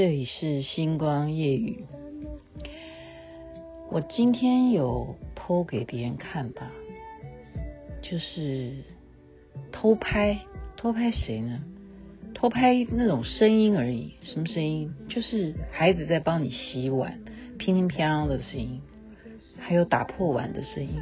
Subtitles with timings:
[0.00, 1.84] 这里是星光夜雨。
[3.90, 6.72] 我今天有偷给别人看吧，
[8.00, 8.72] 就是
[9.70, 10.38] 偷拍，
[10.74, 11.60] 偷拍谁呢？
[12.34, 14.14] 偷拍那种声音而已。
[14.22, 14.90] 什么声音？
[15.06, 17.20] 就是孩子在帮你洗碗，
[17.58, 18.80] 乒乒乓乓的声音，
[19.58, 20.98] 还有打破碗的声音。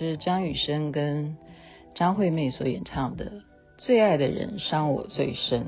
[0.00, 1.36] 这是张雨生跟
[1.94, 3.24] 张惠妹所演唱的
[3.76, 5.60] 《最爱的人伤我最深》。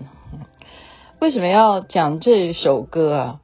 [1.21, 3.43] 为什么要讲这首歌啊？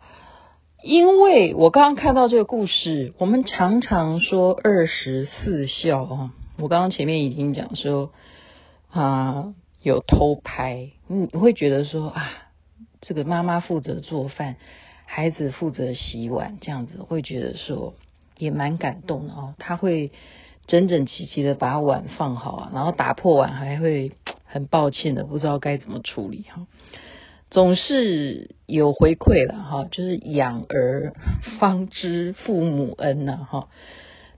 [0.83, 6.31] 因为我刚刚看到这个故事，我们常常说二十四孝啊。
[6.57, 8.11] 我刚刚前面已经讲说
[8.91, 12.31] 啊，有偷拍，你会觉得说啊，
[13.03, 14.57] 这个妈妈负责做饭，
[15.05, 17.93] 孩子负责洗碗，这样子会觉得说。
[18.39, 20.13] 也蛮感动的哦，他会
[20.69, 24.13] 整整齐齐的把碗放好啊，然后打破碗还会
[24.45, 26.67] 很抱歉的不知道该怎么处理哈，
[27.51, 31.15] 总是有回馈了哈，就是养儿
[31.59, 33.69] 方知父母恩呐哈，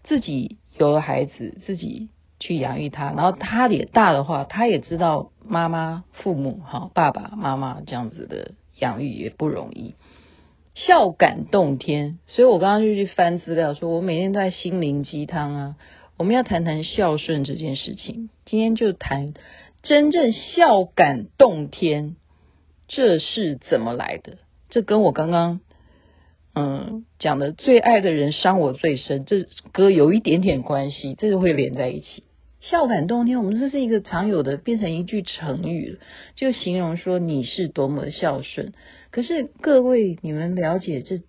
[0.05, 9.97] 自己有了孩子自己去养育他，然后他也大的话，他也知道妈妈父母哈爸爸妈妈这样子的养育也不容易。
[10.77, 15.77] 孝感动天，所以我刚刚就去翻资料，说我每天都在心灵鸡汤啊。
[16.21, 19.33] 我们要谈谈孝顺这件事情，今天就谈
[19.83, 22.15] 真正孝感动天，
[22.89, 24.37] 这是怎么来的？
[24.69, 25.61] 这跟我刚刚
[26.55, 32.25] 嗯讲的最爱的人伤我最深，这歌有一点点关系，这就会连在一起。
[32.61, 36.01] 孝感动天，我们这是一个常有的，变成一句成语，
[36.35, 38.75] 就形容说你是多么的孝顺。
[39.11, 41.23] 可是各位，你们了解这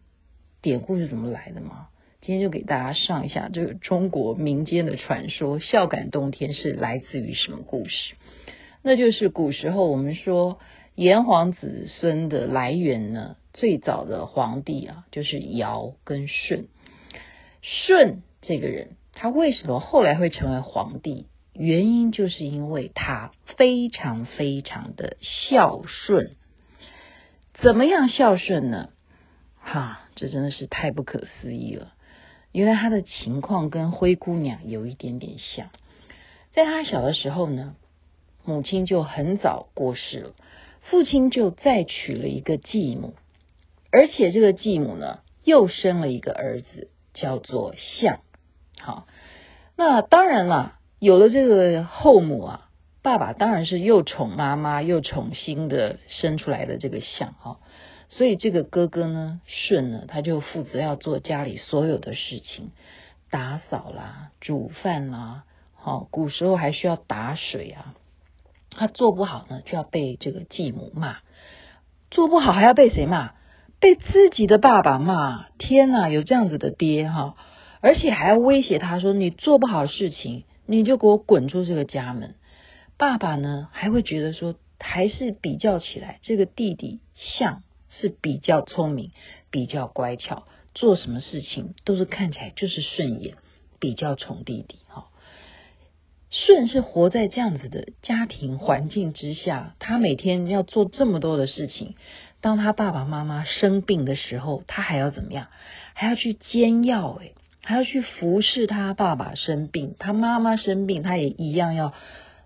[0.61, 1.87] 典故是怎么来的吗？
[2.21, 8.13] 今天就给大家上一下这个中国民间的传说，孝感动天是来自于什么故事？
[8.83, 10.59] 那就是古时候我们说
[10.93, 16.67] 炎黄子孙的来源呢，最早的皇帝啊，就是尧跟舜。
[17.61, 18.89] 舜这个人。
[19.13, 21.27] 他为什么后来会成为皇帝？
[21.53, 26.31] 原因就是因为他非常非常的孝顺。
[27.53, 28.89] 怎么样孝顺呢？
[29.59, 31.93] 哈，这真的是太不可思议了。
[32.51, 35.69] 原来他的情况跟灰姑娘有一点点像。
[36.53, 37.75] 在他小的时候呢，
[38.43, 40.31] 母亲就很早过世了，
[40.81, 43.13] 父亲就再娶了一个继母，
[43.91, 48.19] 而且这个继母呢又生了一个儿子，叫做象。
[48.79, 49.07] 好，
[49.77, 52.69] 那当然了，有了这个后母啊，
[53.01, 57.59] 爸爸当然是又宠妈妈又宠新的生出来的这个象哈，
[58.13, 62.71] 所以这个哥哥呢，顺呢，他就负责要做家里所有的事情，
[63.29, 67.95] 打扫啦、煮饭啦，好，古时候还需要打水啊，
[68.69, 71.19] 他做不好呢，就要被这个继母骂，
[72.09, 73.31] 做不好还要被谁骂？
[73.79, 77.35] 被自己的爸爸骂，天哪，有这样子的爹哈！
[77.79, 82.35] 而且还要威胁他说：“你做不好事情，你就给我滚出这个家门。”
[82.99, 89.11] 爸爸呢，还会觉得说，还是比较起来，这个弟弟像是比较聪明、
[89.51, 93.35] 比较乖巧，做什么事情都是看起来就是顺眼，
[93.79, 94.79] 比较宠弟弟。
[94.87, 95.09] 哈，
[96.31, 101.95] 舜是活在这样子的家庭环境之下，他每天要做这么多的事情。
[102.41, 105.49] 当他爸爸妈妈生病的时候，他还要怎么样？
[105.93, 107.35] 还要去煎药诶。
[107.63, 111.93] 还要去服侍他爸爸生病，他妈妈生病，他也一样要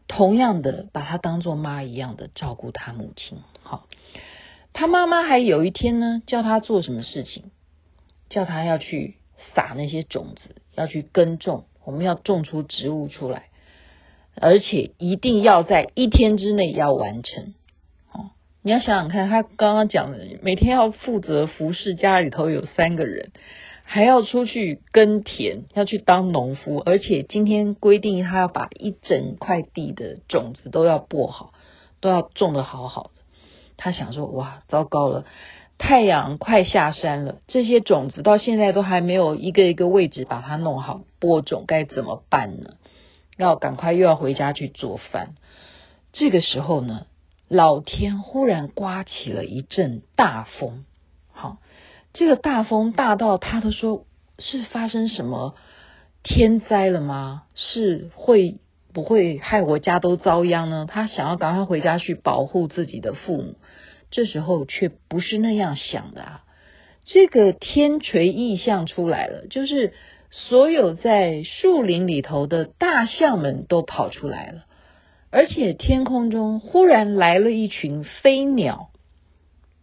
[0.10, 3.38] 同样的把他当做妈一样的照顾他母亲。
[3.64, 3.88] 好，
[4.77, 7.45] 他妈妈还有一天呢，叫他做什么事情？
[8.30, 9.16] 叫他要去
[9.54, 13.45] 撒那些种子，要去耕种，我们要种出植物出来，
[14.36, 17.54] 而且一定要在一天之内要完成。
[18.12, 18.31] 哦，
[18.63, 23.31] 你要想想看，他刚刚讲的，每天要负责服侍家里头有三个人。
[23.88, 31.54] 还要出去耕田，要去当农夫，而且今天规定他要把一整块地的种子都要播好，
[32.01, 33.22] 都要种的好好的。
[33.77, 35.25] 他想说：哇，糟糕了，
[35.77, 42.75] 太阳快下山了，这些种子到现在都还没有一个一个位置把它弄好播种，该怎么办呢？
[43.38, 45.36] 要赶快又要回家去做饭。
[46.13, 47.06] 这个时候呢，
[47.50, 50.86] 老天忽然刮起了一阵大风，
[51.33, 51.57] 好，
[52.13, 54.06] 这个大风大到他都说
[54.39, 55.56] 是发生什么
[56.24, 57.44] 天灾了吗？
[57.56, 58.60] 是会
[58.96, 60.88] 不会害我家都遭殃呢？
[60.90, 63.56] 他想要赶快回家去保护自己的父母，
[64.10, 66.44] 这时候却不是那样想的啊！
[67.04, 69.94] 这个天锤异象出来了，就是
[70.32, 74.64] 所有在树林里头的大象们都跑出来了。
[75.30, 78.92] 而且天空中忽然来了一群飞鸟，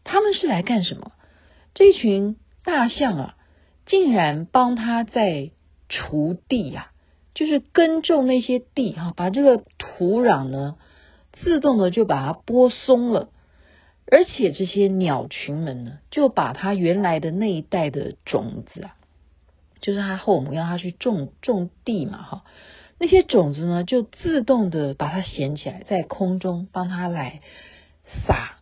[0.04, 1.12] 他们是来干什么？
[1.74, 3.34] 这群大象啊，
[3.84, 5.50] 竟然帮他在
[5.90, 6.91] 锄地呀、啊，
[7.34, 10.76] 就是耕种那些地哈，把这个土壤呢，
[11.32, 13.30] 自动的就把它播松了。
[14.10, 18.96] 而且这些鸟群们呢，就把它原来的那一带的种子啊，
[19.80, 22.44] 就是他后母要他去种种地嘛，哈。
[22.98, 27.40] 那些种子呢，就自动的把它衔起来，在空中帮它来
[28.26, 28.58] 撒，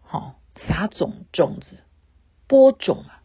[0.00, 0.36] 好
[0.66, 1.78] 撒种种子，
[2.46, 3.22] 播种啊。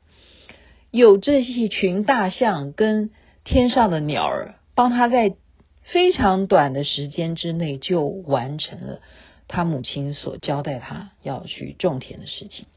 [0.90, 3.12] 有这一群大象跟
[3.44, 5.34] 天上的鸟儿，帮他在
[5.82, 9.02] 非常短的时间之内就完成了
[9.48, 12.68] 他母亲所交代他要去种田的事情。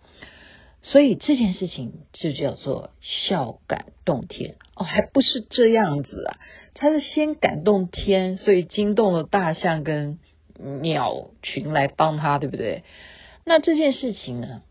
[0.80, 6.40] 所以这件事情就叫做孝感动天哦，还不是这样子啊，
[6.72, 10.18] 他是先感动天，所以惊动了大象跟
[10.80, 12.82] 鸟群来帮他，对不对？
[13.44, 14.62] 那这件事情呢，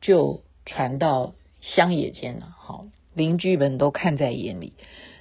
[0.00, 4.72] 就传到乡野间了，好，邻居们都看在眼里，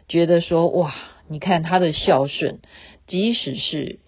[0.08, 0.96] 觉得说哇，
[1.30, 2.60] 你看他的孝顺，
[3.08, 4.00] 即使是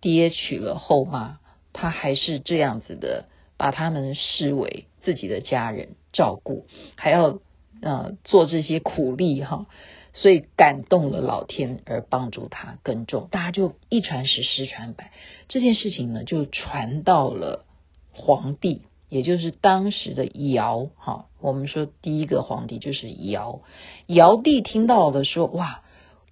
[0.00, 1.40] 爹娶了后妈，
[1.72, 3.26] 他还是这样子的，
[3.58, 4.86] 把他们视为。
[5.02, 7.38] 自己的家人照顾，还要
[7.80, 9.64] 呃做这些苦力哈，
[10.12, 15.10] 所以感动了老天而帮助他耕种，大家就一传十，十传百，
[15.48, 17.64] 这件事情呢就传到了
[18.12, 21.24] 皇帝，也就是当时的尧哈。
[21.40, 23.62] 我们说第一个皇帝就是尧，
[24.06, 25.80] 尧帝听到的说哇，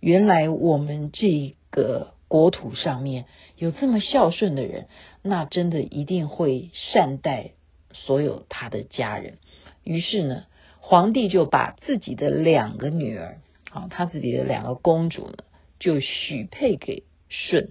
[0.00, 4.86] 原来我们这个国土上面有这么孝顺的人，
[5.22, 7.52] 那真的一定会善待。
[7.94, 9.38] 所有他的家人，
[9.82, 10.44] 于是呢，
[10.78, 13.40] 皇帝就把自己的两个女儿，
[13.70, 15.38] 啊，他自己的两个公主呢，
[15.80, 17.70] 就许配给舜，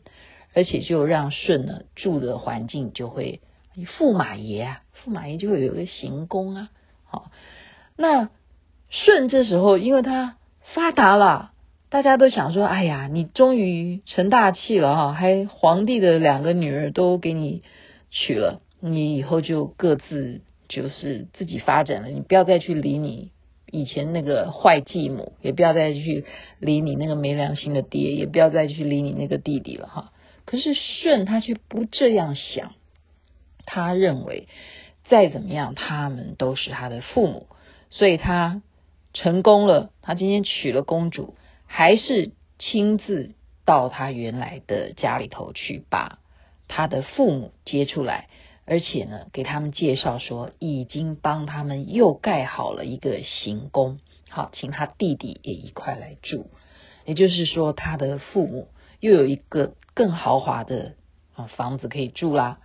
[0.56, 3.42] 而且就让舜呢住的环境就会
[3.76, 6.70] 驸马爷啊，驸马爷就会有个行宫啊，
[7.06, 7.32] 好，
[7.96, 8.32] 那
[8.90, 10.36] 舜这时候因为他
[10.74, 11.54] 发达了，
[11.90, 17.64] 大家都想说，哎呀，你终于成大器了哈，还皇帝的两个女儿都给你
[18.12, 18.62] 娶了。
[18.82, 23.32] 你以后就各自就是自己发展了，你不要再去理你
[23.72, 26.26] 以前那个坏继母，也不要再去
[26.60, 30.12] 理你那个没良心的爹，也不要再去理你那个弟弟了哈。
[30.46, 32.74] 可是舜他却不这样想，
[33.66, 34.48] 他认为
[35.06, 37.48] 再怎么样他们都是他的父母，
[37.90, 38.62] 所以他
[39.14, 39.90] 成功了。
[40.02, 41.34] 他今天娶了公主，
[41.68, 43.36] 还是亲自
[43.66, 46.20] 到他原来的家里头去把
[46.68, 48.28] 他的父母接出来。
[48.70, 56.48] 而且呢，给他们介绍说，已经帮他们又盖好了一个行宫，好，请他弟弟也一块来住。
[57.06, 58.68] 也就是说，他的父母
[59.00, 60.96] 又有一个更豪华的
[61.34, 62.60] 啊房子可以住啦。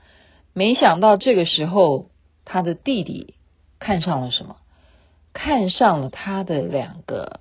[0.55, 2.11] 没想到这个时候，
[2.45, 3.37] 他的弟弟
[3.79, 4.57] 看上了什么？
[5.33, 7.39] 看上了他的两个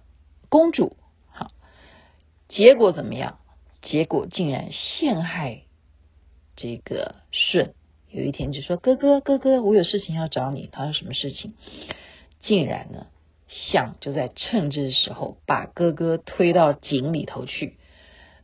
[0.50, 0.98] 公主。
[2.54, 3.40] 结果怎么样？
[3.82, 5.64] 结果竟然陷害
[6.56, 7.74] 这个舜。
[8.10, 11.54] 有一天就说：“哥哥，哥哥，我有事情要找你。”他说：“什么事情？”
[12.44, 13.08] 竟然呢，
[13.48, 17.78] 象就在趁这个时候把哥哥推到井里头去，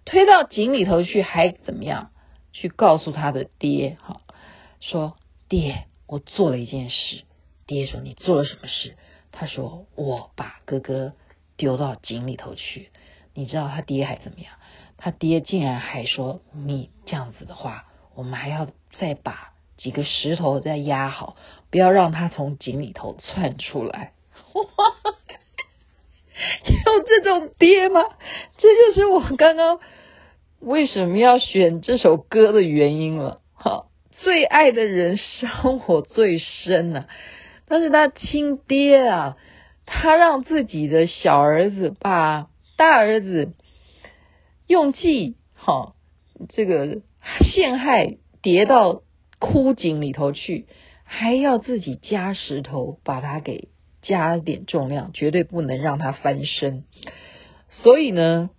[0.05, 2.11] 推到井里头去，还怎么样？
[2.53, 4.21] 去告诉他的爹，哈，
[4.79, 5.17] 说
[5.49, 7.23] ：“爹，我做了一件事。”
[7.67, 8.95] 爹说：“你做了什么事？”
[9.33, 11.13] 他说：“我把哥哥
[11.57, 12.89] 丢到井里头去。”
[13.37, 14.51] 你知道他爹还怎么样？
[14.97, 18.67] 他爹竟然还说：“你这样子的话，我们还要
[18.99, 21.35] 再把。”几个石头再压好，
[21.69, 24.13] 不要让他从井里头窜出来。
[26.65, 28.01] 有这种爹吗？
[28.57, 29.79] 这就是我刚刚
[30.59, 33.41] 为什么要选这首歌的原因了。
[33.53, 37.07] 好，最爱的人伤我最深呐、啊，
[37.69, 39.37] 但是他亲爹啊，
[39.85, 43.53] 他让自己的小儿子把大儿子
[44.67, 45.95] 用计，好，
[46.49, 47.01] 这个
[47.51, 49.01] 陷害，跌到
[49.39, 50.67] 枯井里头去，
[51.03, 53.67] 还要自己加石头把他给
[54.01, 56.85] 加点重量，绝对不能让他翻身。
[57.69, 58.49] 所以呢，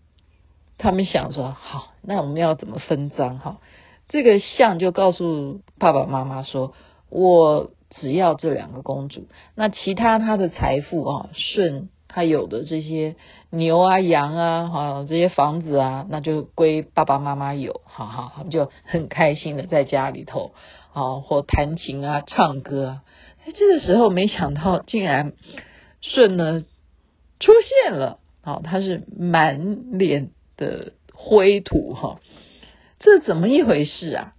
[0.76, 3.38] 他们想说，好，那我们要怎么分赃？
[3.38, 3.60] 哈，
[4.08, 6.74] 这个象就告诉爸爸妈妈说，
[7.08, 7.70] 我。
[8.02, 13.14] 只要这两个公主，那其他他的财富啊，顺他有的这些
[13.50, 20.52] 牛啊、羊啊，哈，这些房子啊，那就归爸爸妈妈有，哈哈，他们就很开心的在家里头
[20.92, 23.02] 啊，或弹琴啊、唱歌啊。
[23.44, 25.34] 在这个时候，没想到竟然
[26.00, 26.64] 舜呢
[27.40, 27.52] 出
[27.84, 32.20] 现了，啊，他是满脸的灰土哈，
[32.98, 34.32] 这怎么一回事啊？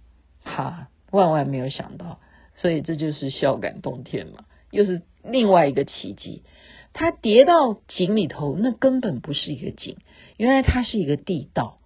[0.44, 2.18] 哈，万万没有想到。
[2.56, 6.42] 所以这就是孝感动天嘛，又是另外一个奇迹。
[6.92, 9.96] 他跌到井里头，那根本不是一个井，
[10.36, 11.78] 原来它是一个地道。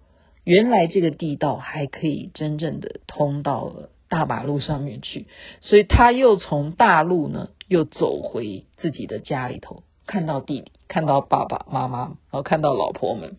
[0.43, 5.25] 原来这个地道还可以真正的通到了大马路上面去。
[5.61, 13.37] 所以他又从大路呢，又走回自己的家里头，看到弟弟，看到爸爸妈妈，然后看到老婆们，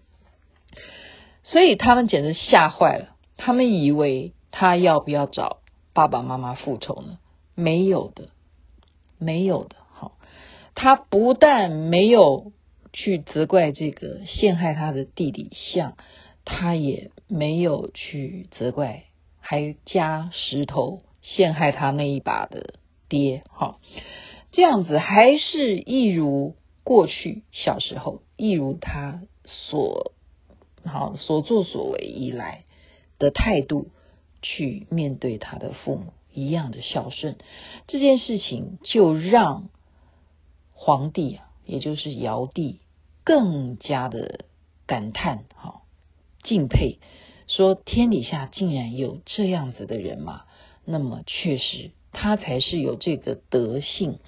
[1.44, 3.14] 所以他们简直吓坏了。
[3.36, 5.58] 他们以为他要不要找
[5.92, 7.18] 爸爸妈妈复仇呢？
[7.54, 8.30] 没有的，
[9.18, 9.76] 没有的。
[10.76, 12.52] 他不但没有
[12.92, 15.96] 去责怪这个陷害他的弟弟象，
[16.44, 19.04] 他也没有去责怪
[19.40, 22.74] 还加石头陷害他那一把的
[23.08, 23.42] 爹。
[23.48, 23.78] 哈，
[24.52, 26.54] 这样子还是一如
[26.84, 30.12] 过去小时候，一如他所
[30.84, 32.64] 好所作所为以来
[33.18, 33.88] 的态度
[34.42, 36.12] 去面对他的父母。
[36.32, 37.38] 一样的孝顺，
[37.86, 39.70] 这件事情就让
[40.78, 42.80] 皇帝啊，也就是尧帝，
[43.24, 44.44] 更加的
[44.86, 45.82] 感叹，哈，
[46.44, 46.98] 敬佩，
[47.48, 50.44] 说天底下竟然有这样子的人嘛？
[50.84, 54.20] 那么确实，他才是有这个德性，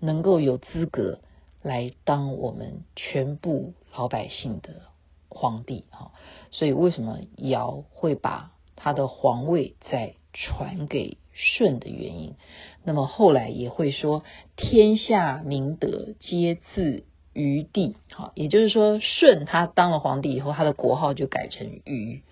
[0.00, 1.20] 能够有资格
[1.62, 4.82] 来当我们全部老百姓的
[5.30, 6.12] 皇帝，哈。
[6.50, 12.34] 所以为什么尧会把他的皇位再传给舜的原因，
[12.84, 14.24] 那么后来也会说
[14.56, 22.22] 天下明德皆自于帝，好，也就是说舜他当了皇帝以后，他的国号就改成禹，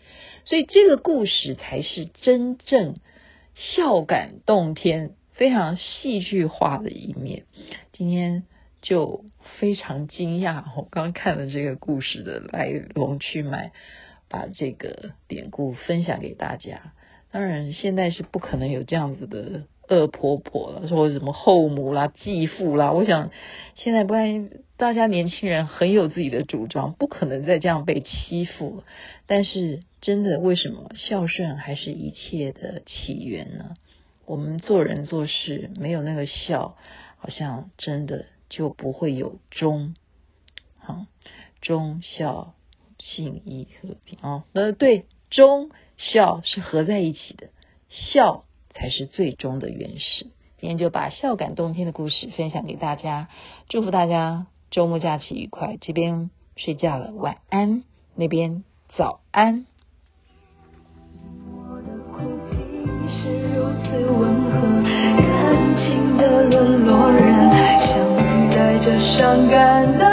[0.45, 2.97] 所以这个故事才是真正
[3.54, 7.45] 孝感动天、非常戏剧化的一面。
[7.92, 8.45] 今天
[8.83, 9.25] 就
[9.59, 13.73] 非常惊讶，我刚看了这个故事的来龙去脉，
[14.28, 16.92] 把这个典故分享给大家。
[17.33, 22.91] 当然，现在是不可能有这样子的恶婆婆了，说什么后母啦、继父啦。
[22.93, 23.31] 我想，
[23.77, 28.85] 现在不然大家年轻人很有自己的主张，不可能再这样被欺负了。
[29.27, 33.77] 但是，真的，为什么孝顺还是一切的起源呢？
[34.27, 36.77] 我们做人做事没有那个孝，
[37.17, 39.95] 好像真的就不会有忠。
[40.79, 41.07] 好，
[41.61, 42.55] 忠孝
[42.99, 45.07] 信义和平哦，呃，对。
[45.31, 47.49] 忠孝是合在一起的，
[47.89, 50.27] 孝才是最终的原始。
[50.59, 53.29] 今天就把孝感动天的故事分享给大家，
[53.69, 55.79] 祝福大家周末假期愉快。
[55.81, 57.85] 这边睡觉了，晚安；
[58.15, 58.65] 那边
[58.97, 59.67] 早安。
[61.47, 62.19] 我的哭
[62.51, 62.57] 泣
[63.09, 67.25] 是如此温和，感情的沦落人，
[67.87, 70.10] 相遇带着伤感的